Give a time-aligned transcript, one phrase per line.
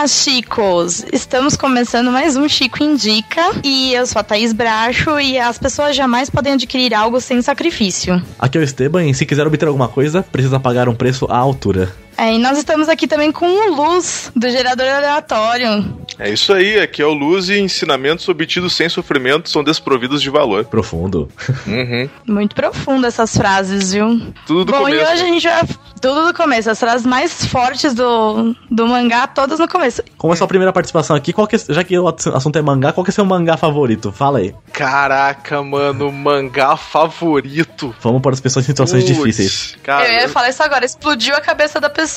[0.00, 1.04] Olá, chicos!
[1.12, 5.94] Estamos começando mais um Chico Indica e eu sou a Thaís Bracho e as pessoas
[5.94, 8.22] jamais podem adquirir algo sem sacrifício.
[8.38, 11.36] Aqui é o Esteban e se quiser obter alguma coisa, precisa pagar um preço à
[11.36, 11.92] altura.
[12.20, 15.98] É, e nós estamos aqui também com o Luz, do gerador aleatório.
[16.18, 20.28] É isso aí, aqui é o Luz e ensinamentos obtidos sem sofrimento são desprovidos de
[20.28, 20.66] valor.
[20.66, 21.30] Profundo.
[21.66, 22.10] Uhum.
[22.28, 24.20] Muito profundo essas frases, viu?
[24.46, 24.96] Tudo do Bom, começo.
[24.96, 25.62] e hoje a gente vai.
[25.98, 30.02] Tudo do começo, as frases mais fortes do, do mangá, todas no começo.
[30.18, 32.92] Como é sua primeira participação aqui, qual que é- já que o assunto é mangá,
[32.92, 34.10] qual que é seu mangá favorito?
[34.12, 34.54] Fala aí.
[34.72, 37.94] Caraca, mano, mangá favorito.
[38.00, 39.76] Vamos para as pessoas em situações Putz, difíceis.
[39.82, 42.09] Cara, eu ia falar isso agora, explodiu a cabeça da pessoa.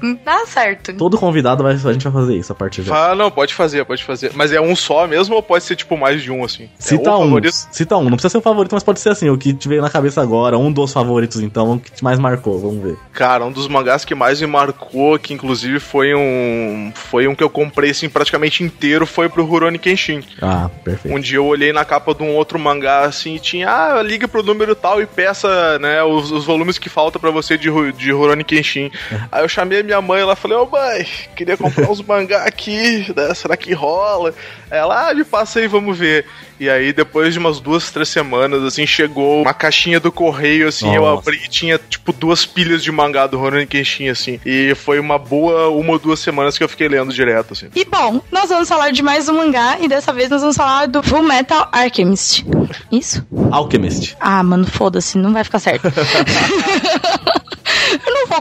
[0.00, 0.92] Não dá certo.
[0.94, 2.88] Todo convidado vai, a gente vai fazer isso a partir de.
[2.88, 4.32] Fala, não, pode fazer, pode fazer.
[4.34, 6.68] Mas é um só mesmo ou pode ser tipo mais de um assim?
[6.78, 7.20] Cita é um.
[7.20, 7.54] favorito.
[7.70, 8.04] Cita um.
[8.04, 10.20] Não precisa ser o favorito, mas pode ser assim, o que te veio na cabeça
[10.20, 12.58] agora, um dos favoritos, então, o que te mais marcou.
[12.58, 12.96] Vamos ver.
[13.12, 17.42] Cara, um dos mangás que mais me marcou, que inclusive foi um foi um que
[17.42, 20.22] eu comprei assim praticamente inteiro, foi pro Rurouni Kenshin.
[20.40, 21.14] Ah, perfeito.
[21.14, 24.28] Um dia eu olhei na capa de um outro mangá assim e tinha, ah, liga
[24.28, 28.12] pro número tal e peça, né, os, os volumes que falta pra você de, de
[28.12, 28.90] Rurouni Kenshin.
[29.32, 32.44] Aí eu chamei a minha mãe e ela falei, ô mãe, queria comprar uns mangá
[32.44, 34.34] aqui, né, será que rola?
[34.70, 36.26] Ela, ah, me passa aí, vamos ver.
[36.60, 40.94] E aí, depois de umas duas, três semanas, assim, chegou uma caixinha do correio, assim,
[40.94, 41.20] eu Nossa.
[41.20, 44.38] abri e tinha, tipo, duas pilhas de mangá do Rurouni Kenshin, assim.
[44.46, 47.66] E foi uma boa uma ou duas semanas que eu fiquei lendo direto, assim.
[47.74, 50.86] E bom, nós vamos falar de mais um mangá e dessa vez nós vamos falar
[50.86, 52.44] do Full Metal Alchemist.
[52.92, 53.26] Isso?
[53.50, 54.16] Alchemist.
[54.20, 55.88] Ah, mano, foda-se, não vai ficar certo.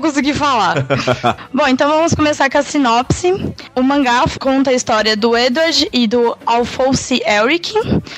[0.01, 0.83] Vou conseguir falar.
[1.53, 3.31] Bom, então vamos começar com a sinopse.
[3.75, 7.71] O mangá conta a história do Edward e do Alphonse Elric,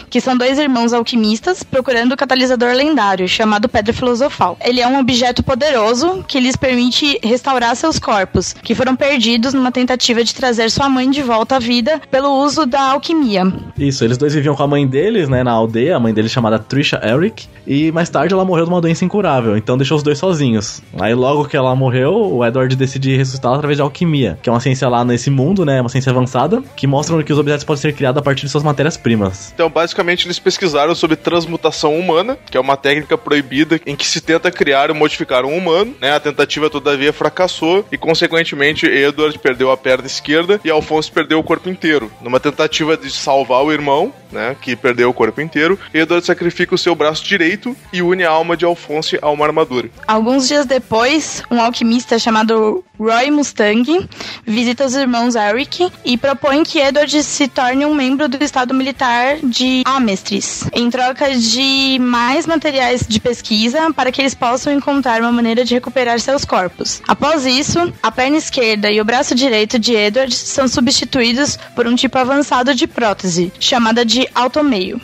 [0.09, 4.57] que são dois irmãos alquimistas procurando o catalisador lendário, chamado Pedra Filosofal.
[4.63, 9.71] Ele é um objeto poderoso que lhes permite restaurar seus corpos, que foram perdidos numa
[9.71, 13.43] tentativa de trazer sua mãe de volta à vida pelo uso da alquimia.
[13.77, 16.57] Isso, eles dois viviam com a mãe deles, né, na aldeia, a mãe deles chamada
[16.57, 20.17] Trisha Eric, e mais tarde ela morreu de uma doença incurável, então deixou os dois
[20.17, 20.81] sozinhos.
[20.97, 24.59] Aí logo que ela morreu, o Edward decide ressuscitá-la através de alquimia, que é uma
[24.59, 27.93] ciência lá nesse mundo, né, uma ciência avançada, que mostra que os objetos podem ser
[27.93, 29.51] criados a partir de suas matérias-primas.
[29.53, 34.21] Então, basicamente, eles pesquisaram sobre transmutação humana, que é uma técnica proibida em que se
[34.21, 36.13] tenta criar e modificar um humano, né?
[36.13, 41.43] A tentativa, todavia, fracassou e, consequentemente, Edward perdeu a perna esquerda e Alphonse perdeu o
[41.43, 42.11] corpo inteiro.
[42.21, 44.55] Numa tentativa de salvar o irmão, né?
[44.59, 48.57] Que perdeu o corpo inteiro, Edward sacrifica o seu braço direito e une a alma
[48.57, 49.89] de Alphonse a uma armadura.
[50.07, 54.07] Alguns dias depois, um alquimista chamado Roy Mustang
[54.45, 59.37] visita os irmãos Eric e propõe que Edward se torne um membro do estado militar
[59.43, 65.31] de Amestris, em troca de mais materiais de pesquisa para que eles possam encontrar uma
[65.31, 67.01] maneira de recuperar seus corpos.
[67.07, 71.95] Após isso, a perna esquerda e o braço direito de Edward são substituídos por um
[71.95, 75.01] tipo avançado de prótese, chamada de automeio,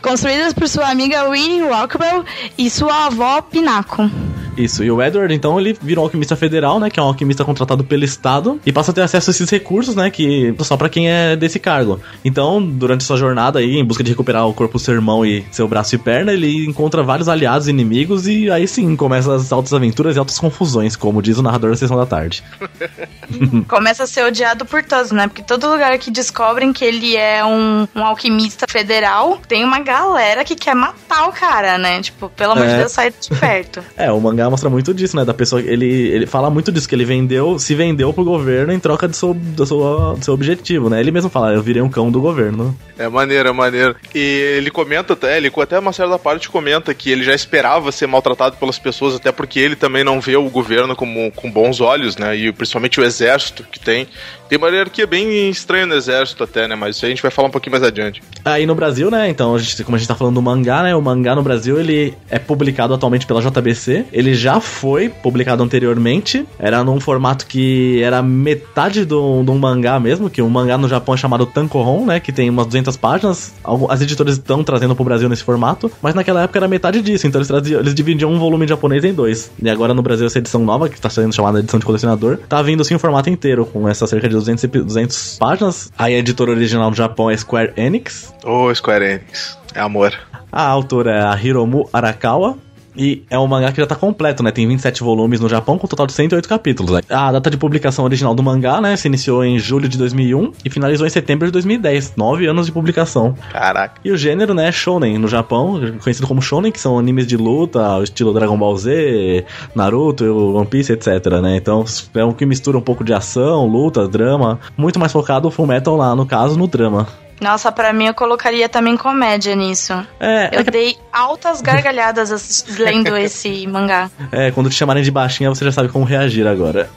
[0.00, 2.24] construídas por sua amiga Winnie Rockwell
[2.56, 4.10] e sua avó Pinaco.
[4.56, 7.44] Isso, e o Edward, então, ele virou um alquimista federal, né, que é um alquimista
[7.44, 10.88] contratado pelo Estado, e passa a ter acesso a esses recursos, né, que só pra
[10.88, 12.00] quem é desse cargo.
[12.24, 15.44] Então, durante sua jornada aí, em busca de recuperar o corpo do seu irmão e
[15.50, 19.52] seu braço e perna, ele encontra vários aliados e inimigos, e aí sim, começa as
[19.52, 22.42] altas aventuras e altas confusões, como diz o narrador da Sessão da Tarde.
[23.68, 25.26] Começa a ser odiado por todos, né?
[25.26, 30.44] Porque todo lugar que descobrem que ele é um, um alquimista federal, tem uma galera
[30.44, 32.00] que quer matar o cara, né?
[32.00, 32.78] Tipo, pelo amor de É.
[32.78, 33.82] Deus, sai de perto.
[33.96, 36.94] É, o mangá mostra muito disso, né, da pessoa, ele, ele fala muito disso, que
[36.94, 39.78] ele vendeu, se vendeu pro governo em troca do seu, do seu,
[40.18, 42.76] do seu objetivo, né, ele mesmo fala, eu virei um cão do governo.
[42.98, 43.94] É maneiro, é maneiro.
[44.14, 44.18] E
[44.56, 48.56] ele comenta até, ele até uma certa parte comenta que ele já esperava ser maltratado
[48.56, 52.36] pelas pessoas, até porque ele também não vê o governo como, com bons olhos, né?
[52.36, 54.06] E principalmente o exército que tem.
[54.48, 56.74] Tem uma hierarquia bem estranha no exército até, né?
[56.76, 58.22] Mas isso a gente vai falar um pouquinho mais adiante.
[58.44, 60.94] Aí no Brasil, né, então, a gente- como a gente tá falando do mangá, né,
[60.94, 66.46] o mangá no Brasil, ele é publicado atualmente pela JBC, ele já foi publicado anteriormente.
[66.58, 71.14] Era num formato que era metade do, do mangá mesmo, que um mangá no Japão
[71.14, 72.20] é chamado Tankohon, né?
[72.20, 73.54] Que tem umas 200 páginas.
[73.88, 77.40] As editoras estão trazendo pro Brasil nesse formato, mas naquela época era metade disso, então
[77.40, 79.50] eles, traziam, eles dividiam um volume japonês em dois.
[79.60, 82.60] E agora no Brasil essa edição nova, que está sendo chamada edição de colecionador, tá
[82.62, 85.92] vindo sim o formato inteiro, com essa cerca de 200, 200 páginas.
[85.98, 88.34] Aí a editora original no Japão é Square Enix.
[88.44, 89.58] Ô, oh, Square Enix.
[89.74, 90.14] É amor.
[90.50, 92.56] A autora é a Hiromu Arakawa.
[92.96, 94.50] E é um mangá que já tá completo, né?
[94.50, 96.92] Tem 27 volumes no Japão, com um total de 108 capítulos.
[96.92, 97.00] Né?
[97.10, 98.96] A data de publicação original do mangá, né?
[98.96, 102.14] Se iniciou em julho de 2001 e finalizou em setembro de 2010.
[102.16, 103.34] Nove anos de publicação.
[103.52, 104.00] Caraca.
[104.04, 104.70] E o gênero, né?
[104.72, 109.44] Shonen no Japão, conhecido como Shonen, que são animes de luta, estilo Dragon Ball Z,
[109.74, 110.24] Naruto,
[110.56, 111.56] One Piece, etc, né?
[111.56, 111.84] Então
[112.14, 114.58] é um que mistura um pouco de ação, luta, drama.
[114.76, 117.06] Muito mais focado o Full Metal lá, no caso, no drama.
[117.40, 119.92] Nossa, para mim eu colocaria também comédia nisso.
[120.18, 124.10] É, eu é dei altas gargalhadas lendo esse mangá.
[124.32, 126.88] É, quando te chamarem de baixinha, você já sabe como reagir agora.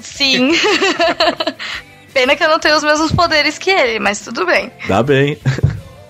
[0.00, 0.52] Sim.
[2.14, 4.72] Pena que eu não tenho os mesmos poderes que ele, mas tudo bem.
[4.86, 5.38] Dá bem.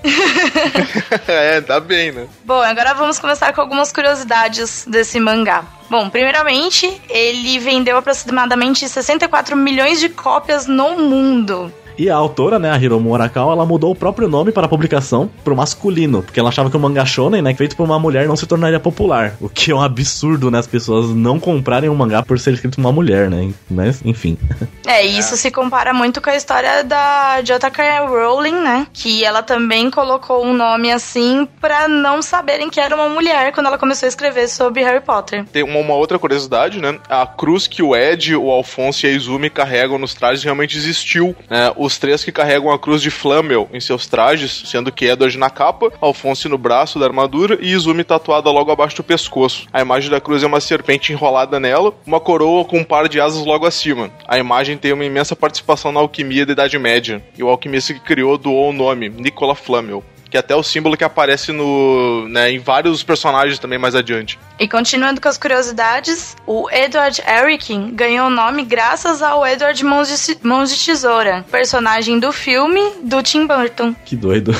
[1.26, 2.26] é, tá bem, né?
[2.44, 5.64] Bom, agora vamos começar com algumas curiosidades desse mangá.
[5.90, 11.73] Bom, primeiramente, ele vendeu aproximadamente 64 milhões de cópias no mundo.
[11.99, 15.29] E a autora, né, a Hiromu Arakawa, ela mudou o próprio nome para a publicação
[15.43, 18.37] pro masculino, porque ela achava que o mangá shonen, né, feito por uma mulher não
[18.37, 22.23] se tornaria popular, o que é um absurdo, né, as pessoas não comprarem um mangá
[22.23, 24.39] por ser escrito por uma mulher, né, mas enfim.
[24.87, 28.06] É, isso se compara muito com a história da J.K.
[28.06, 33.09] Rowling, né, que ela também colocou um nome assim para não saberem que era uma
[33.09, 35.45] mulher quando ela começou a escrever sobre Harry Potter.
[35.47, 39.12] Tem uma, uma outra curiosidade, né, a cruz que o Ed, o Alfonso e a
[39.12, 43.67] Izumi carregam nos trajes realmente existiu, né, os três que carregam a cruz de Flamel
[43.73, 48.05] em seus trajes, sendo que Edward na capa, Alphonse no braço da armadura e Izumi
[48.05, 49.67] tatuada logo abaixo do pescoço.
[49.73, 53.19] A imagem da cruz é uma serpente enrolada nela, uma coroa com um par de
[53.19, 54.11] asas logo acima.
[54.26, 58.00] A imagem tem uma imensa participação na alquimia da Idade Média, e o alquimista que
[58.00, 62.51] criou doou o nome, Nicola Flamel que é até o símbolo que aparece no, né,
[62.51, 64.39] em vários personagens também mais adiante.
[64.59, 70.09] E continuando com as curiosidades, o Edward Erikin ganhou o nome graças ao Edward Mãos
[70.09, 73.95] de, Mãos de Tesoura, personagem do filme do Tim Burton.
[74.05, 74.53] Que doido.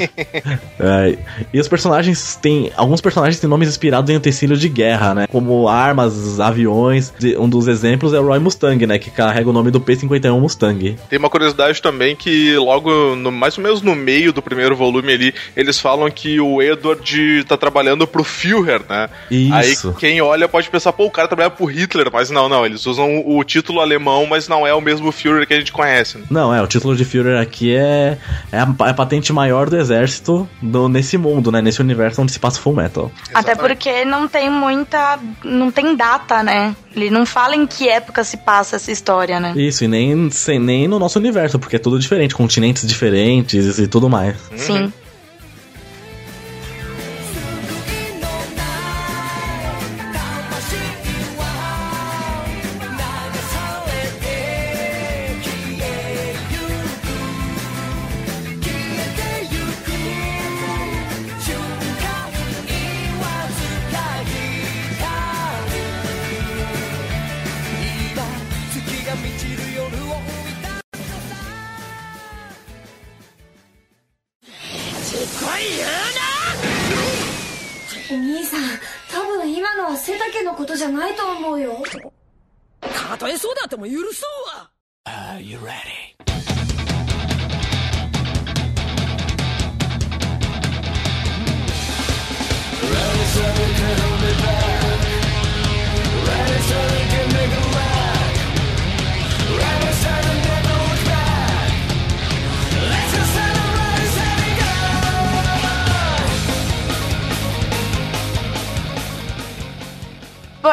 [0.78, 1.18] é,
[1.52, 2.70] e os personagens têm.
[2.76, 5.26] Alguns personagens têm nomes inspirados em utensílios de guerra, né?
[5.26, 7.12] Como armas, aviões.
[7.38, 8.98] Um dos exemplos é o Roy Mustang, né?
[8.98, 10.98] Que carrega o nome do P-51 Mustang.
[11.08, 15.12] Tem uma curiosidade também que logo, no, mais ou menos no meio do primeiro volume
[15.12, 19.08] ali, eles falam que o Edward tá trabalhando pro Führer, né?
[19.30, 19.88] Isso.
[19.88, 22.84] Aí quem olha pode pensar, pô, o cara trabalha pro Hitler, mas não, não, eles
[22.86, 26.18] usam o título alemão, mas não é o mesmo Führer que a gente conhece.
[26.18, 26.24] Né?
[26.30, 28.18] Não, é, o título de Führer aqui é,
[28.52, 31.60] é, a, é a patente maior do exército do, nesse mundo, né?
[31.60, 33.10] Nesse universo onde se passa Full Metal.
[33.30, 33.50] Exatamente.
[33.50, 35.18] Até porque não tem muita.
[35.44, 36.74] não tem data, né?
[36.94, 39.52] Ele não fala em que época se passa essa história, né?
[39.56, 43.88] Isso, e nem, sem, nem no nosso universo, porque é tudo diferente, continentes diferentes e
[43.88, 44.36] tudo mais.
[44.56, 44.92] Sim.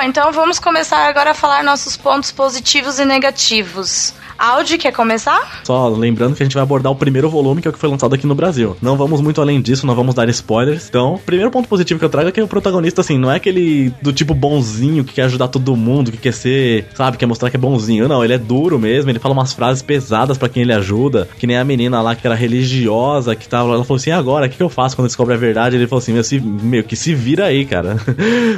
[0.01, 4.15] Bom, então vamos começar agora a falar nossos pontos positivos e negativos.
[4.41, 5.61] Audi, quer começar?
[5.63, 7.87] Só lembrando que a gente vai abordar o primeiro volume, que é o que foi
[7.87, 8.75] lançado aqui no Brasil.
[8.81, 10.89] Não vamos muito além disso, não vamos dar spoilers.
[10.89, 13.93] Então, primeiro ponto positivo que eu trago é que o protagonista, assim, não é aquele
[14.01, 17.55] do tipo bonzinho que quer ajudar todo mundo, que quer ser, sabe, quer mostrar que
[17.55, 18.07] é bonzinho.
[18.07, 21.29] Não, ele é duro mesmo, ele fala umas frases pesadas para quem ele ajuda.
[21.37, 23.75] Que nem a menina lá que era religiosa, que tava.
[23.75, 25.75] Ela falou assim: agora, o que, que eu faço quando descobre a verdade?
[25.75, 27.95] Ele falou assim: meu, se, meu que se vira aí, cara.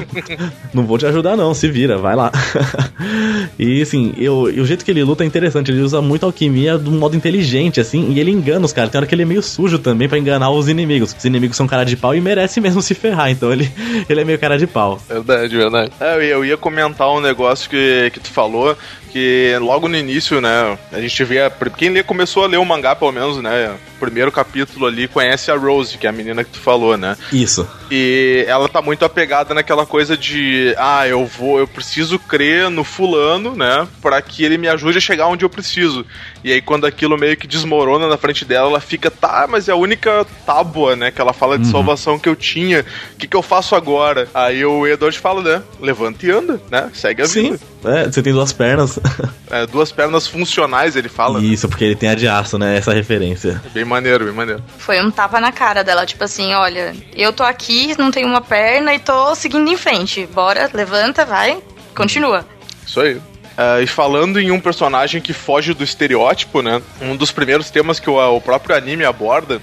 [0.74, 2.32] não vou te ajudar, não, se vira, vai lá.
[3.60, 6.78] e assim, eu, e o jeito que ele luta é interessante ele usa muito alquimia
[6.78, 8.92] de um modo inteligente, assim, e ele engana os caras.
[8.92, 11.16] Tem hora que ele é meio sujo também para enganar os inimigos.
[11.18, 13.72] Os inimigos são cara de pau e merece mesmo se ferrar, então ele,
[14.08, 15.02] ele é meio cara de pau.
[15.08, 15.92] Verdade, verdade.
[16.00, 18.76] É, eu ia comentar um negócio que, que tu falou,
[19.14, 21.38] que logo no início, né, a gente vê.
[21.78, 23.76] Quem lê, começou a ler o mangá, pelo menos, né?
[24.00, 27.16] Primeiro capítulo ali, conhece a Rose, que é a menina que tu falou, né?
[27.32, 27.70] Isso.
[27.92, 32.84] E ela tá muito apegada naquela coisa de, ah, eu vou, eu preciso crer no
[32.84, 33.88] fulano, né?
[34.02, 36.04] Pra que ele me ajude a chegar onde eu preciso.
[36.44, 39.72] E aí, quando aquilo meio que desmorona na frente dela, ela fica, tá, mas é
[39.72, 41.10] a única tábua, né?
[41.10, 41.72] Que ela fala de uhum.
[41.72, 42.86] salvação que eu tinha.
[43.14, 44.28] O que, que eu faço agora?
[44.34, 45.64] Aí o Edward fala, né?
[45.80, 46.90] Levanta e anda, né?
[46.94, 47.52] Segue a Sim.
[47.52, 47.60] vida.
[47.86, 49.00] É, você tem duas pernas.
[49.52, 51.40] É, duas pernas funcionais, ele fala.
[51.40, 51.46] Né?
[51.46, 51.70] Isso, né?
[51.70, 52.76] porque ele tem a de aço, né?
[52.76, 53.62] Essa referência.
[53.72, 54.64] Bem maneiro, bem maneiro.
[54.80, 58.42] Foi um tapa na cara dela, tipo assim, olha, eu tô aqui, não tenho uma
[58.42, 60.26] perna e tô seguindo em frente.
[60.34, 61.62] Bora, levanta, vai,
[61.94, 62.44] continua.
[62.84, 63.22] Isso aí.
[63.54, 66.82] Uh, e falando em um personagem que foge do estereótipo, né?
[67.00, 69.62] Um dos primeiros temas que o, o próprio anime aborda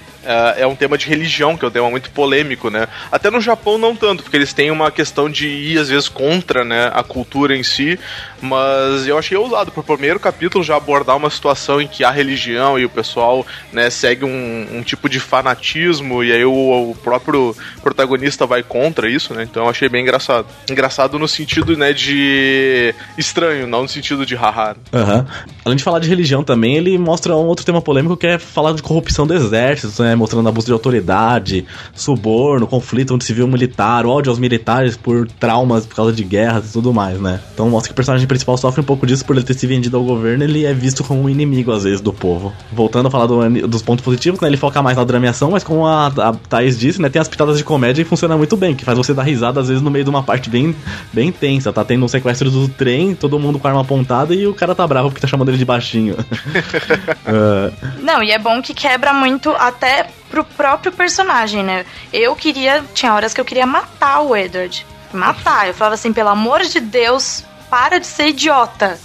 [0.56, 2.86] é um tema de religião, que é um tema muito polêmico, né?
[3.10, 6.64] Até no Japão não tanto, porque eles têm uma questão de ir às vezes contra,
[6.64, 7.98] né, a cultura em si,
[8.40, 12.78] mas eu achei ousado pro primeiro capítulo já abordar uma situação em que há religião
[12.78, 17.54] e o pessoal, né, segue um, um tipo de fanatismo e aí o, o, próprio
[17.82, 19.42] protagonista vai contra isso, né?
[19.42, 20.46] Então eu achei bem engraçado.
[20.70, 24.76] Engraçado no sentido, né, de estranho, não no sentido de haha.
[24.92, 25.26] Uhum.
[25.64, 28.72] Além de falar de religião também, ele mostra um outro tema polêmico que é falar
[28.72, 30.09] de corrupção do exército, né?
[30.14, 31.64] Mostrando abuso de autoridade,
[31.94, 36.70] suborno, conflito entre civil e militar, ódio aos militares por traumas por causa de guerras
[36.70, 37.40] e tudo mais, né?
[37.54, 39.96] Então mostra que o personagem principal sofre um pouco disso por ele ter se vendido
[39.96, 42.52] ao governo, ele é visto como um inimigo, às vezes, do povo.
[42.72, 44.48] Voltando a falar do, dos pontos positivos, né?
[44.48, 47.08] Ele foca mais na drameação, mas como a, a Thaís disse, né?
[47.08, 49.68] Tem as pitadas de comédia e funciona muito bem, que faz você dar risada, às
[49.68, 50.74] vezes, no meio de uma parte bem,
[51.12, 51.72] bem tensa.
[51.72, 54.74] Tá tendo um sequestro do trem, todo mundo com a arma apontada e o cara
[54.74, 56.14] tá bravo porque tá chamando ele de baixinho.
[56.14, 57.72] uh...
[58.02, 61.84] Não, e é bom que quebra muito até pro próprio personagem, né?
[62.12, 62.84] Eu queria.
[62.94, 64.86] Tinha horas que eu queria matar o Edward.
[65.12, 65.68] Matar.
[65.68, 68.98] Eu falava assim, pelo amor de Deus, para de ser idiota.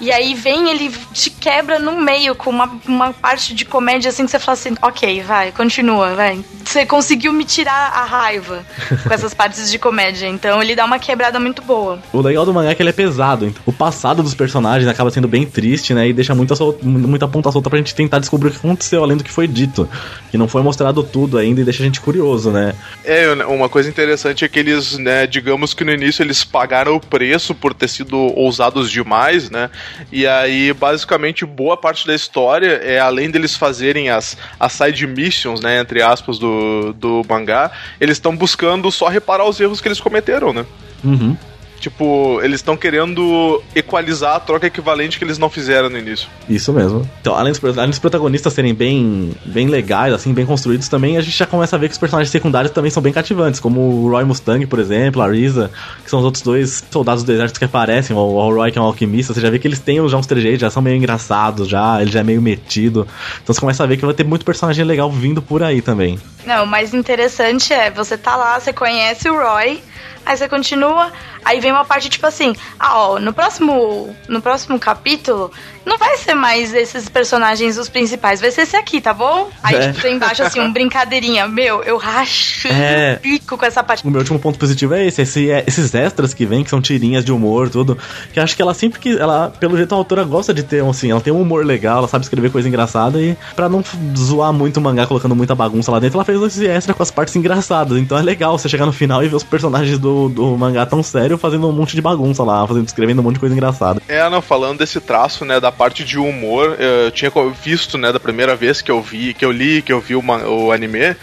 [0.00, 4.24] E aí vem, ele te quebra no meio com uma, uma parte de comédia assim
[4.24, 6.44] que você fala assim, ok, vai, continua, vai.
[6.64, 8.64] Você conseguiu me tirar a raiva
[9.06, 10.26] com essas partes de comédia.
[10.26, 11.98] Então ele dá uma quebrada muito boa.
[12.12, 13.46] O legal do mangá é que ele é pesado.
[13.46, 16.08] Então, o passado dos personagens acaba sendo bem triste, né?
[16.08, 19.24] E deixa muita, muita ponta solta pra gente tentar descobrir o que aconteceu além do
[19.24, 19.88] que foi dito.
[20.30, 22.74] Que não foi mostrado tudo ainda e deixa a gente curioso, né?
[23.04, 27.00] É, uma coisa interessante é que eles, né, digamos que no início eles pagaram o
[27.00, 29.70] preço por ter sido ousados demais, né?
[30.10, 35.60] E aí, basicamente, boa parte da história é além deles fazerem as, as side missions,
[35.60, 40.00] né, entre aspas, do, do mangá, eles estão buscando só reparar os erros que eles
[40.00, 40.66] cometeram, né?
[41.04, 41.36] Uhum.
[41.86, 46.28] Tipo, eles estão querendo equalizar a troca equivalente que eles não fizeram no início.
[46.48, 47.08] Isso mesmo.
[47.20, 51.20] Então, além dos, além dos protagonistas serem bem, bem legais, assim, bem construídos também, a
[51.20, 54.10] gente já começa a ver que os personagens secundários também são bem cativantes, como o
[54.10, 55.70] Roy Mustang, por exemplo, a Risa,
[56.02, 58.82] que são os outros dois soldados do exército que aparecem, o, o Roy que é
[58.82, 61.68] um alquimista, você já vê que eles têm já uns trejeitos, já são meio engraçados
[61.68, 63.06] já, ele já é meio metido.
[63.44, 66.18] Então você começa a ver que vai ter muito personagem legal vindo por aí também.
[66.44, 69.80] Não, o mais interessante é, você tá lá, você conhece o Roy,
[70.26, 71.12] aí você continua,
[71.44, 75.52] aí vem uma parte tipo assim, ah, ó, no próximo, no próximo capítulo,
[75.86, 79.48] não vai ser mais esses personagens os principais, vai ser esse aqui, tá bom?
[79.62, 79.88] Aí, é.
[79.88, 81.46] tipo, tem embaixo, assim, um brincadeirinha.
[81.46, 83.14] Meu, eu racho é.
[83.14, 84.04] o pico com essa parte.
[84.04, 86.82] O meu último ponto positivo é esse, esse é, esses extras que vem, que são
[86.82, 87.96] tirinhas de humor, tudo.
[88.32, 89.16] Que acho que ela sempre que.
[89.16, 92.08] Ela, pelo jeito, a autora gosta de ter, assim, ela tem um humor legal, ela
[92.08, 93.84] sabe escrever coisa engraçada e pra não
[94.16, 97.12] zoar muito o mangá colocando muita bagunça lá dentro, ela fez esse extra com as
[97.12, 97.96] partes engraçadas.
[97.98, 101.02] Então é legal você chegar no final e ver os personagens do, do mangá tão
[101.02, 104.02] sério fazendo um monte de bagunça lá, fazendo, escrevendo um monte de coisa engraçada.
[104.08, 107.30] É, não, falando desse traço, né, da parte de humor, eu tinha
[107.62, 110.72] visto, né, da primeira vez que eu vi, que eu li, que eu vi o
[110.72, 111.16] anime,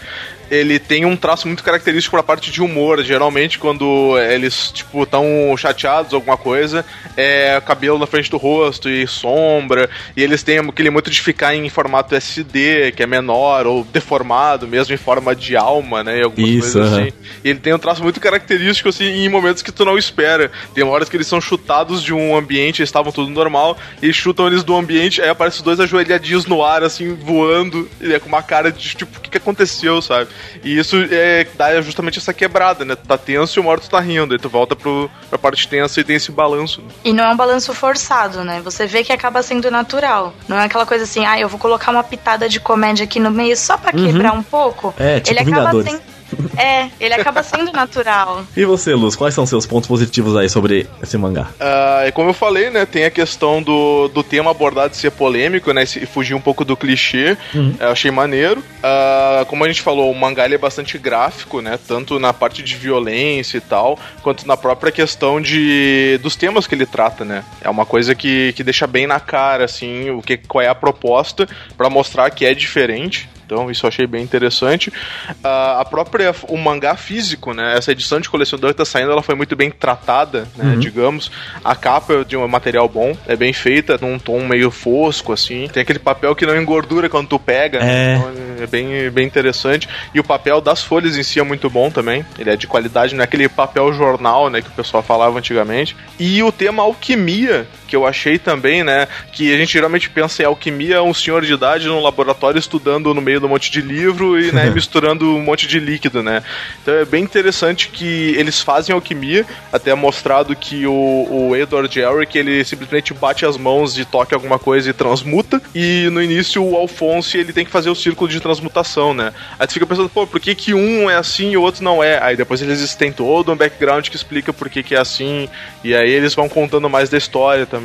[0.50, 3.02] ele tem um traço muito característico para a parte de humor.
[3.02, 5.24] Geralmente, quando eles, tipo, estão
[5.56, 6.84] chateados alguma coisa,
[7.16, 9.88] é cabelo na frente do rosto e sombra.
[10.16, 14.66] E eles têm aquele muito de ficar em formato SD, que é menor, ou deformado
[14.66, 16.20] mesmo, em forma de alma, né?
[16.20, 17.12] E algumas Isso, coisas assim.
[17.42, 20.50] E ele tem um traço muito característico, assim, em momentos que tu não espera.
[20.74, 24.46] Tem horas que eles são chutados de um ambiente, eles estavam tudo normal, e chutam
[24.46, 28.28] eles do ambiente, aí aparecem os dois ajoelhadinhos no ar, assim, voando, e é com
[28.28, 30.28] uma cara de, tipo, o que, que aconteceu, sabe?
[30.62, 32.94] E isso é, dá justamente essa quebrada, né?
[32.94, 34.34] Tu tá tenso e o morto tá rindo.
[34.34, 36.80] Aí tu volta pro, pra parte tensa e tem esse balanço.
[36.80, 36.88] Né?
[37.04, 38.60] E não é um balanço forçado, né?
[38.62, 40.34] Você vê que acaba sendo natural.
[40.48, 43.30] Não é aquela coisa assim, ah, eu vou colocar uma pitada de comédia aqui no
[43.30, 44.06] meio só pra uhum.
[44.06, 44.94] quebrar um pouco.
[44.98, 46.13] É, tipo Ele acaba sendo
[46.56, 48.44] É, ele acaba sendo natural.
[48.56, 51.48] E você, Luz, quais são seus pontos positivos aí sobre esse mangá?
[51.54, 55.84] Uh, como eu falei, né, tem a questão do, do tema abordado ser polêmico, né,
[55.84, 57.36] e fugir um pouco do clichê.
[57.54, 57.74] Uhum.
[57.78, 58.60] Eu achei maneiro.
[58.60, 62.74] Uh, como a gente falou, o mangá é bastante gráfico, né, tanto na parte de
[62.76, 67.44] violência e tal, quanto na própria questão de dos temas que ele trata, né.
[67.60, 70.74] É uma coisa que, que deixa bem na cara, assim, o que, qual é a
[70.74, 73.28] proposta para mostrar que é diferente.
[73.44, 74.90] Então, isso eu achei bem interessante.
[74.90, 77.76] Uh, a própria, o mangá físico, né?
[77.76, 80.74] Essa edição de colecionador que tá saindo, ela foi muito bem tratada, né?
[80.74, 80.80] Uhum.
[80.80, 81.30] Digamos.
[81.64, 85.68] A capa é de um material bom, é bem feita, num tom meio fosco, assim.
[85.68, 88.14] Tem aquele papel que não engordura quando tu pega, né?
[88.14, 89.88] é, então, é bem, bem interessante.
[90.14, 92.24] E o papel das folhas em si é muito bom também.
[92.38, 94.62] Ele é de qualidade, não é aquele papel jornal, né?
[94.62, 95.96] Que o pessoal falava antigamente.
[96.18, 99.08] E o tema alquimia, que eu achei também, né?
[99.32, 103.20] Que a gente geralmente pensa em alquimia, um senhor de idade num laboratório estudando no
[103.20, 106.42] meio de um monte de livro e né, misturando um monte de líquido, né?
[106.82, 111.98] Então é bem interessante que eles fazem alquimia, até é mostrado que o, o Edward
[111.98, 116.62] Elric, ele simplesmente bate as mãos e toca alguma coisa e transmuta, e no início
[116.64, 119.32] o Alphonse, ele tem que fazer o círculo de transmutação, né?
[119.58, 122.02] Aí tu fica pensando, pô, por que que um é assim e o outro não
[122.02, 122.22] é?
[122.22, 125.48] Aí depois eles têm todo um background que explica por que que é assim,
[125.82, 127.83] e aí eles vão contando mais da história também.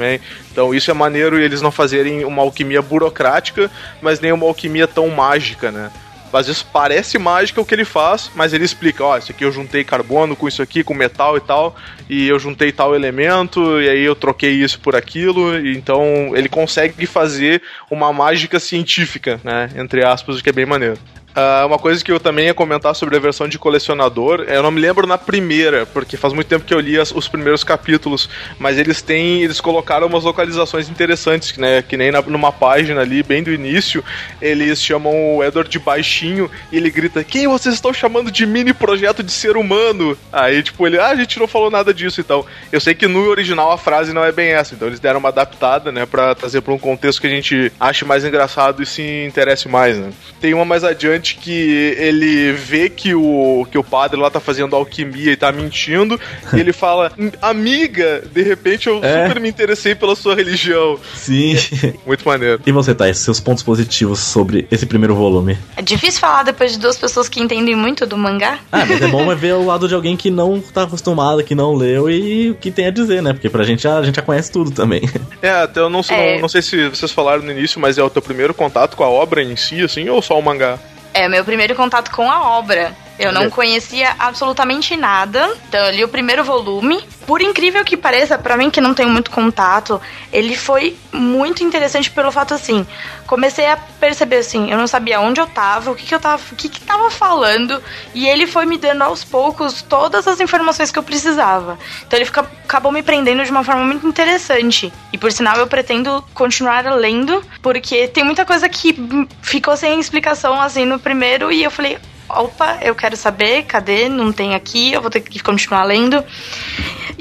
[0.52, 3.70] Então isso é maneiro e eles não fazerem uma alquimia burocrática,
[4.02, 5.92] mas nem uma alquimia tão mágica, né?
[6.32, 9.44] Às vezes parece mágica o que ele faz, mas ele explica, ó, oh, isso aqui
[9.44, 11.76] eu juntei carbono com isso aqui, com metal e tal,
[12.08, 17.08] e eu juntei tal elemento, e aí eu troquei isso por aquilo, então ele consegue
[17.08, 21.00] fazer uma mágica científica, né, entre aspas, o que é bem maneiro.
[21.30, 24.72] Uh, uma coisa que eu também ia comentar sobre a versão de colecionador, eu não
[24.72, 28.28] me lembro na primeira, porque faz muito tempo que eu li as, os primeiros capítulos,
[28.58, 33.22] mas eles têm, eles colocaram umas localizações interessantes, né, que nem na, numa página ali,
[33.22, 34.04] bem do início,
[34.42, 38.74] eles chamam o Edward de baixinho e ele grita, quem vocês estão chamando de mini
[38.74, 40.18] projeto de ser humano?
[40.34, 42.44] Aí, tipo, ele, ah, a gente não falou nada disso, então.
[42.72, 45.30] Eu sei que no original a frase não é bem essa, então eles deram uma
[45.30, 49.26] adaptada, né, pra trazer pra um contexto que a gente ache mais engraçado e se
[49.28, 50.12] interesse mais, né.
[50.42, 54.76] Tem uma mais adiante que ele vê que o, que o padre lá tá fazendo
[54.76, 56.20] alquimia e tá mentindo,
[56.54, 57.12] e ele fala,
[57.42, 59.28] amiga, de repente eu é.
[59.28, 61.00] super me interessei pela sua religião.
[61.16, 61.56] Sim.
[61.84, 62.62] É, muito maneiro.
[62.66, 65.58] E você, Thais, seus pontos positivos sobre esse primeiro volume?
[65.76, 68.60] É difícil falar depois de duas pessoas que entendem muito do mangá.
[68.72, 71.74] Ah, mas é bom ver o lado de alguém que não tá acostumado, que não
[71.74, 73.34] leu e o que tem a dizer, né?
[73.34, 75.02] Porque pra gente, a gente já conhece tudo também.
[75.42, 76.34] É, até eu não sei, é.
[76.34, 79.04] não, não sei se vocês falaram no início, mas é o teu primeiro contato com
[79.04, 80.78] a obra em si, assim, ou só o mangá?
[81.20, 82.96] É meu primeiro contato com a obra.
[83.20, 85.54] Eu não conhecia absolutamente nada.
[85.68, 87.04] Então eu li o primeiro volume.
[87.28, 90.02] Por incrível que pareça, para mim que não tenho muito contato,
[90.32, 92.88] ele foi muito interessante pelo fato assim,
[93.28, 96.42] comecei a perceber assim, eu não sabia onde eu tava, o que que eu tava,
[96.52, 97.84] o que que tava falando,
[98.16, 101.78] e ele foi me dando aos poucos todas as informações que eu precisava.
[102.08, 104.94] Então ele fica, acabou me prendendo de uma forma muito interessante.
[105.12, 108.96] E por sinal eu pretendo continuar lendo, porque tem muita coisa que
[109.42, 111.98] ficou sem explicação assim no primeiro e eu falei,
[112.30, 114.10] opa, eu quero saber, cadê?
[114.10, 116.24] Não tem aqui, eu vou ter que continuar lendo.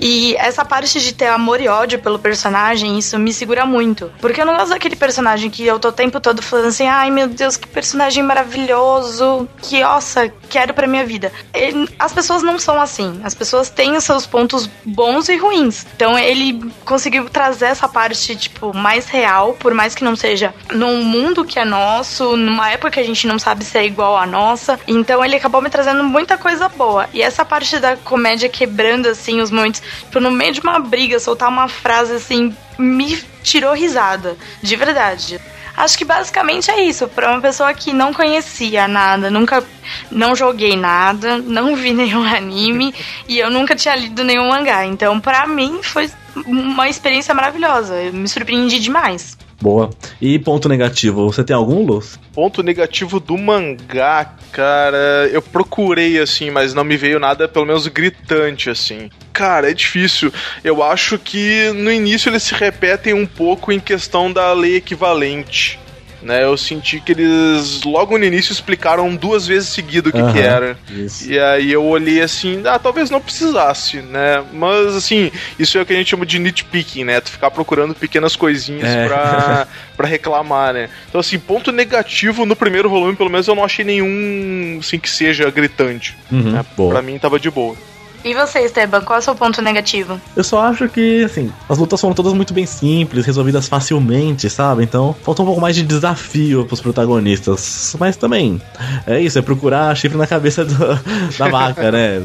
[0.01, 4.11] E essa parte de ter amor e ódio pelo personagem, isso me segura muito.
[4.21, 7.11] Porque eu não gosto daquele personagem que eu tô o tempo todo falando assim, ai
[7.11, 11.33] meu Deus, que personagem maravilhoso, que, nossa, quero pra minha vida.
[11.53, 13.21] Ele, as pessoas não são assim.
[13.25, 15.85] As pessoas têm os seus pontos bons e ruins.
[15.97, 21.03] Então ele conseguiu trazer essa parte, tipo, mais real, por mais que não seja num
[21.03, 24.27] mundo que é nosso, numa época que a gente não sabe se é igual a
[24.27, 24.79] nossa.
[24.99, 27.09] Então ele acabou me trazendo muita coisa boa.
[27.13, 29.83] E essa parte da comédia quebrando, assim, os momentos
[30.19, 34.37] Tipo, no meio de uma briga, soltar uma frase assim, me tirou risada.
[34.63, 35.41] De verdade.
[35.77, 37.07] Acho que basicamente é isso.
[37.07, 39.63] Para uma pessoa que não conhecia nada, nunca
[40.11, 42.93] não joguei nada, não vi nenhum anime
[43.29, 44.85] e eu nunca tinha lido nenhum mangá.
[44.85, 46.11] Então, para mim foi
[46.47, 47.95] uma experiência maravilhosa.
[47.95, 49.39] Eu me surpreendi demais.
[49.61, 49.91] Boa.
[50.21, 52.19] E ponto negativo, você tem algum, Luz?
[52.33, 57.87] Ponto negativo do mangá, cara, eu procurei assim, mas não me veio nada, pelo menos
[57.89, 59.11] gritante assim.
[59.33, 60.33] Cara, é difícil.
[60.63, 65.79] Eu acho que no início eles se repetem um pouco em questão da lei equivalente
[66.23, 66.45] né?
[66.45, 70.39] Eu senti que eles logo no início explicaram duas vezes seguido o que, uhum, que
[70.39, 70.77] era.
[70.91, 71.31] Isso.
[71.31, 74.45] E aí eu olhei assim, ah, talvez não precisasse, né?
[74.53, 77.21] Mas assim, isso é o que a gente chama de nitpicking, né?
[77.21, 79.07] Tu ficar procurando pequenas coisinhas é.
[79.07, 80.89] pra, pra reclamar, né?
[81.09, 85.11] Então assim, ponto negativo no primeiro volume, pelo menos eu não achei nenhum assim que
[85.11, 86.17] seja gritante.
[86.31, 86.65] Uhum, né?
[86.77, 87.77] Pra mim tava de boa.
[88.25, 90.21] E você, Esteban, qual é o seu ponto negativo?
[90.37, 94.83] Eu só acho que, assim, as lutas foram todas muito bem simples, resolvidas facilmente, sabe?
[94.83, 97.97] Então, falta um pouco mais de desafio pros protagonistas.
[97.99, 98.61] Mas também,
[99.07, 100.75] é isso, é procurar chifre na cabeça do,
[101.39, 102.23] da vaca, né?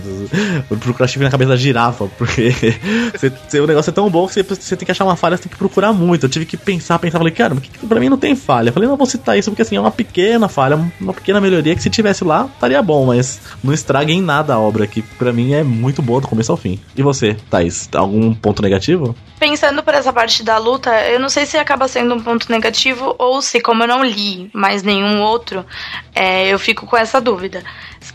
[0.82, 2.54] procurar chifre na cabeça da girafa, porque
[3.62, 5.52] o negócio é tão bom que você, você tem que achar uma falha, você tem
[5.52, 6.26] que procurar muito.
[6.26, 7.56] Eu tive que pensar, pensar, falei, cara,
[7.88, 8.70] pra mim não tem falha.
[8.70, 11.76] Eu falei, não vou citar isso porque, assim, é uma pequena falha, uma pequena melhoria
[11.76, 15.32] que se tivesse lá, estaria bom, mas não estrague em nada a obra, que pra
[15.32, 16.80] mim é muito boa do começo ao fim.
[16.96, 19.16] E você, Thaís, algum ponto negativo?
[19.40, 23.16] Pensando por essa parte da luta, eu não sei se acaba sendo um ponto negativo
[23.18, 25.66] ou se, como eu não li mais nenhum outro,
[26.16, 27.64] é, eu fico com essa dúvida.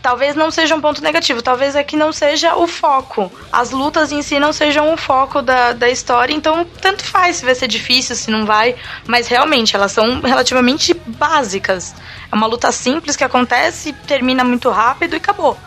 [0.01, 3.31] Talvez não seja um ponto negativo, talvez é que não seja o foco.
[3.51, 7.45] As lutas em si não sejam o foco da, da história, então tanto faz se
[7.45, 8.75] vai ser difícil, se não vai,
[9.07, 11.95] mas realmente elas são relativamente básicas.
[12.31, 15.57] É uma luta simples que acontece, termina muito rápido e acabou.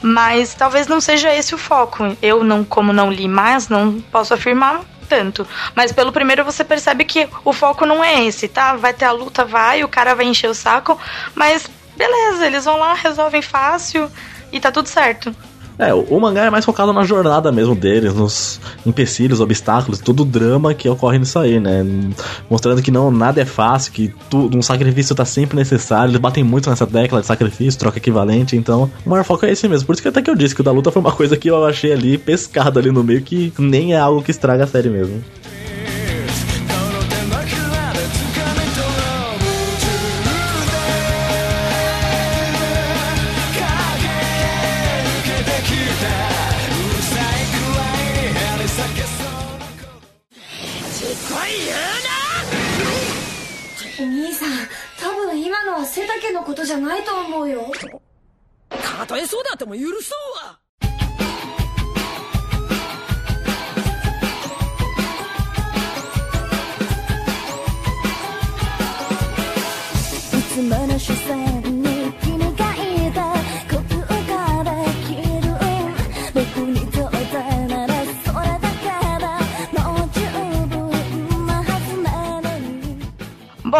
[0.00, 2.16] Mas talvez não seja esse o foco.
[2.22, 5.46] Eu não, como não li mais, não posso afirmar tanto.
[5.74, 8.76] Mas pelo primeiro você percebe que o foco não é esse, tá?
[8.76, 11.00] Vai ter a luta, vai, o cara vai encher o saco,
[11.34, 14.10] mas beleza, eles vão lá, resolvem fácil
[14.52, 15.34] e tá tudo certo.
[15.78, 20.24] É, o, mangá é mais focado na jornada mesmo deles, nos empecilhos, obstáculos, todo o
[20.24, 21.86] drama que ocorre nisso aí, né?
[22.50, 26.10] Mostrando que não nada é fácil, que tudo, um sacrifício tá sempre necessário.
[26.10, 29.68] Eles batem muito nessa tecla de sacrifício, troca equivalente, então o maior foco é esse
[29.68, 29.86] mesmo.
[29.86, 31.48] Por isso que até que eu disse que o da luta foi uma coisa que
[31.48, 34.88] eu achei ali pescado ali no meio, que nem é algo que estraga a série
[34.88, 35.22] mesmo.
[57.48, 57.72] うよ。
[58.70, 60.58] たとえそうだっても許そうわ。
[70.38, 71.57] いつもの視線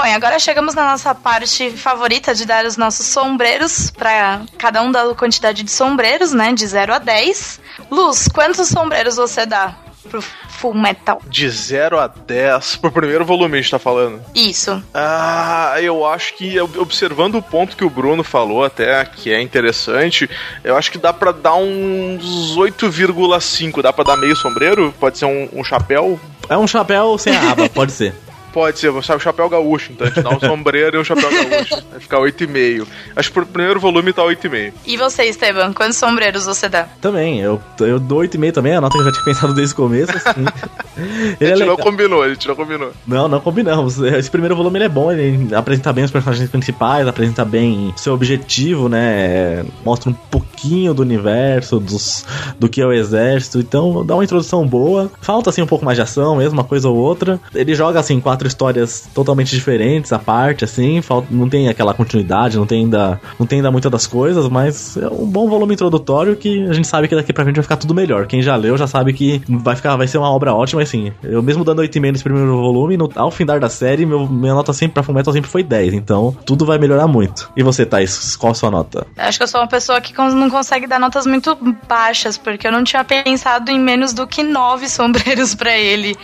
[0.09, 4.91] e agora chegamos na nossa parte favorita de dar os nossos sombreiros para cada um
[4.91, 6.53] da quantidade de sombreiros, né?
[6.55, 7.61] De 0 a 10.
[7.91, 9.77] Luz, quantos sombreiros você dá
[10.09, 11.21] pro Full Metal?
[11.27, 14.23] De 0 a 10 pro primeiro volume a gente tá falando.
[14.35, 14.83] Isso.
[14.95, 20.29] Ah, eu acho que observando o ponto que o Bruno falou até, que é interessante,
[20.65, 23.83] eu acho que dá para dar uns 8,5.
[23.83, 24.91] Dá para dar meio sombreiro?
[24.99, 26.19] Pode ser um, um chapéu?
[26.49, 28.15] É um chapéu sem a aba, pode ser.
[28.53, 31.05] Pode ser, você sabe o chapéu gaúcho, então a gente dá um sombreiro e um
[31.05, 31.83] chapéu gaúcho.
[31.91, 32.87] Vai ficar 8,5.
[33.17, 34.73] Acho que pro primeiro volume tá 8,5.
[34.87, 36.85] E você, Esteban, quantos sombreiros você dá?
[37.01, 39.77] Também, eu, eu dou 8,5 também, a nota que eu já tinha pensado desde o
[39.77, 40.13] começo.
[40.17, 40.45] Assim.
[41.41, 42.93] ele a gente é não combinou, a gente não combinou.
[43.07, 43.99] Não, não combinamos.
[43.99, 48.15] Esse primeiro volume ele é bom, ele apresenta bem os personagens principais, apresenta bem seu
[48.15, 49.65] objetivo, né?
[49.85, 52.25] Mostra um pouquinho do universo, dos,
[52.59, 55.11] do que é o exército, então dá uma introdução boa.
[55.21, 57.41] Falta assim um pouco mais de ação, mesmo uma coisa ou outra.
[57.55, 62.57] Ele joga assim quatro histórias totalmente diferentes à parte, assim, falta, não tem aquela continuidade,
[62.57, 66.37] não tem ainda, não tem ainda muitas das coisas, mas é um bom volume introdutório
[66.37, 68.27] que a gente sabe que daqui pra frente vai ficar tudo melhor.
[68.27, 71.13] Quem já leu já sabe que vai ficar, vai ser uma obra ótima, assim.
[71.23, 74.73] Eu mesmo dando 8,5 nesse primeiro volume, no, ao findar da série, meu, minha nota
[74.73, 77.51] sempre pra Fullmetal sempre foi 10, então tudo vai melhorar muito.
[77.57, 79.07] E você, Thais, qual a sua nota?
[79.17, 81.57] Acho que eu sou uma pessoa que não consegue dar notas muito
[81.89, 86.17] baixas, porque eu não tinha pensado em menos do que 9 sombreiros para ele.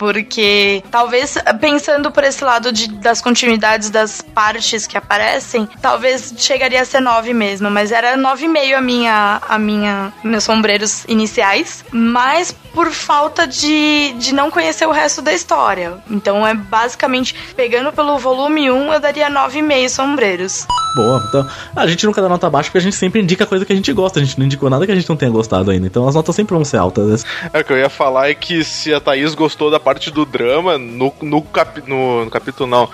[0.00, 6.80] Porque talvez pensando por esse lado de, das continuidades das partes que aparecem, talvez chegaria
[6.80, 12.50] a ser 9 mesmo, mas era 9,5 a minha, a minha, meus sombreiros iniciais, mas
[12.72, 15.98] por falta de, de não conhecer o resto da história.
[16.10, 20.66] Então é basicamente, pegando pelo volume 1, eu daria 9,5 sombreiros.
[20.94, 23.72] Boa, então a gente nunca dá nota baixa porque a gente sempre indica coisa que
[23.72, 25.86] a gente gosta, a gente não indicou nada que a gente não tenha gostado ainda,
[25.86, 27.24] então as notas sempre vão ser altas.
[27.52, 30.24] É, o que eu ia falar é que se a Thaís gostou da parte do
[30.24, 32.88] drama, no, no, cap, no, no capítulo não,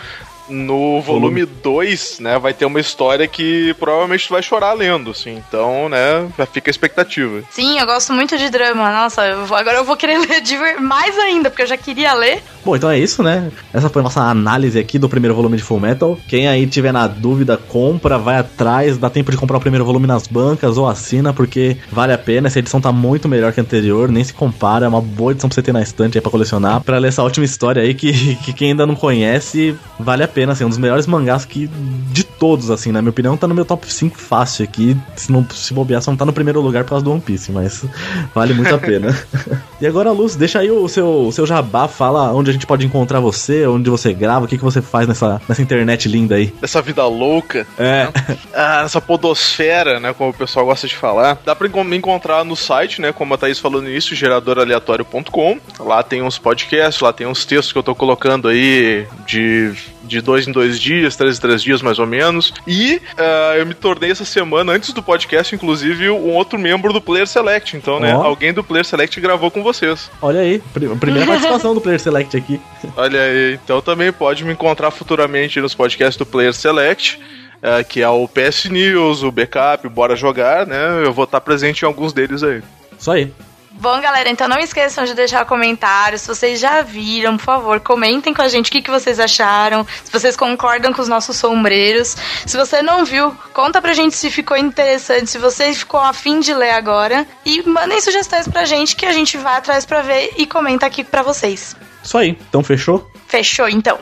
[0.49, 5.43] no volume 2, né, vai ter uma história que provavelmente tu vai chorar lendo, assim.
[5.49, 7.43] Então, né, já fica a expectativa.
[7.51, 8.91] Sim, eu gosto muito de drama.
[8.91, 12.13] Nossa, eu vou, agora eu vou querer ler de mais ainda, porque eu já queria
[12.15, 12.43] ler.
[12.65, 13.51] Bom, então é isso, né?
[13.73, 16.19] Essa foi a nossa análise aqui do primeiro volume de Full Metal.
[16.27, 20.07] Quem aí tiver na dúvida, compra, vai atrás, dá tempo de comprar o primeiro volume
[20.07, 22.49] nas bancas ou assina, porque vale a pena.
[22.49, 24.87] Essa edição tá muito melhor que a anterior, nem se compara.
[24.87, 27.23] É uma boa edição pra você ter na estante aí pra colecionar, pra ler essa
[27.23, 30.79] ótima história aí que, que quem ainda não conhece, vale a pena, assim, um dos
[30.79, 31.69] melhores mangás que
[32.13, 34.97] de todos, assim, na minha opinião, tá no meu top 5 fácil aqui.
[35.15, 37.51] Se, não, se bobear, só não tá no primeiro lugar por causa do One Piece,
[37.51, 37.85] mas
[38.35, 39.17] vale muito a pena.
[39.81, 42.87] e agora, Luz, deixa aí o seu, o seu jabá, fala onde a gente pode
[42.87, 46.47] encontrar você, onde você grava, o que, que você faz nessa, nessa internet linda aí.
[46.61, 47.67] Dessa vida louca.
[47.79, 48.09] É.
[48.59, 50.15] Ah, nessa podosfera, né?
[50.15, 51.39] Como o pessoal gosta de falar.
[51.45, 53.13] Dá pra me encontrar no site, né?
[53.13, 55.59] Como a Thaís falou no início, geradoraleatório.com.
[55.79, 59.75] Lá tem uns podcasts, lá tem uns textos que eu tô colocando aí de
[60.07, 62.53] de dois em dois dias, três em três dias mais ou menos.
[62.67, 67.01] E uh, eu me tornei essa semana, antes do podcast, inclusive, um outro membro do
[67.01, 67.77] Player Select.
[67.77, 68.17] Então, né?
[68.17, 68.23] Ó.
[68.23, 70.11] Alguém do Player Select gravou com vocês.
[70.23, 72.61] Olha aí, pri- primeira participação do Player Select aqui.
[72.97, 73.55] Olha aí.
[73.63, 77.19] Então também pode me encontrar futuramente nos podcasts do Player Select.
[77.57, 81.03] uh, que é o PS News, o Backup, o Bora Jogar, né?
[81.05, 82.63] Eu vou estar presente em alguns deles aí.
[82.99, 83.33] Isso aí.
[83.79, 86.23] Bom, galera, então não esqueçam de deixar comentários.
[86.23, 89.87] Se vocês já viram, por favor, comentem com a gente o que, que vocês acharam.
[90.03, 92.17] Se vocês concordam com os nossos sombreiros.
[92.47, 96.55] Se você não viu, conta pra gente se ficou interessante, se você ficou afim de
[96.55, 97.27] ler agora.
[97.45, 101.05] E mandem sugestões pra gente que a gente vai atrás pra ver e comenta aqui
[101.05, 101.77] pra vocês.
[102.03, 102.39] Isso aí.
[102.49, 103.11] Então fechou?
[103.27, 103.99] Fechou, então.